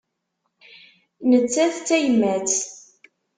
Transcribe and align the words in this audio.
Nettat 1.29 1.75
d 1.81 1.85
tayemmat. 1.87 2.51